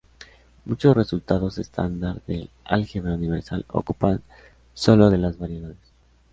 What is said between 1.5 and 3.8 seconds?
estándar del álgebra universal